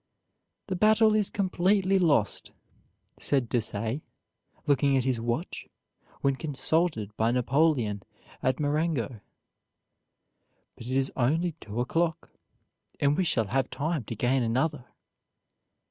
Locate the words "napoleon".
7.29-8.01